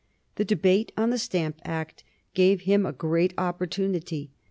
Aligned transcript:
The 0.37 0.45
debate 0.45 0.91
on 0.97 1.11
the 1.11 1.19
Stamp 1.19 1.61
Act 1.63 2.03
gave 2.33 2.61
him 2.61 2.87
a 2.87 2.91
great 2.91 3.35
opportunity. 3.37 4.31